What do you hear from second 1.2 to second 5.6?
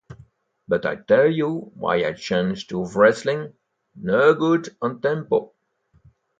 you why I change to wrestling: No good on tempo.